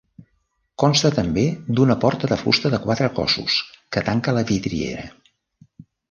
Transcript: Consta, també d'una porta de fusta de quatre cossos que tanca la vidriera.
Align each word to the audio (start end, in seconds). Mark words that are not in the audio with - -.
Consta, 0.83 1.09
també 1.17 1.41
d'una 1.79 1.97
porta 2.05 2.29
de 2.31 2.39
fusta 2.43 2.71
de 2.75 2.79
quatre 2.85 3.09
cossos 3.19 3.57
que 3.97 4.03
tanca 4.09 4.33
la 4.39 4.45
vidriera. 4.53 5.05